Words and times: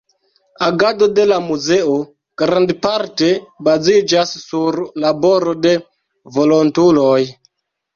Agado 0.67 1.07
de 1.19 1.25
la 1.31 1.37
muzeo 1.49 1.93
grandparte 2.43 3.31
baziĝas 3.71 4.35
sur 4.49 4.83
laboro 5.07 5.59
de 5.71 5.79
volontuloj. 6.43 7.19